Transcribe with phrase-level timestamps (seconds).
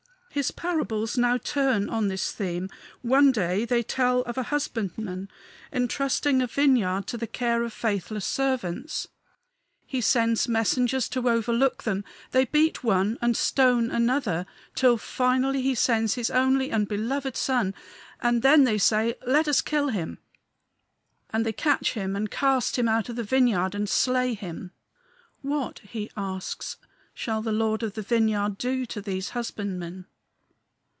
[0.33, 2.69] His parables now turn on this theme.
[3.01, 5.27] One day they tell of a husbandman
[5.73, 9.09] intrusting a vineyard to the care of faithless servants;
[9.85, 15.75] he sends messengers to overlook them; they beat one and stone another, till finally he
[15.75, 17.73] sends his only and beloved son,
[18.21, 20.19] and then they say, "Let us kill him;"
[21.31, 24.71] and they catch him and cast him out of the vineyard and slay him.
[25.41, 26.77] "What," he asks,
[27.13, 30.05] "shall the Lord of the vineyard do to these husbandmen?"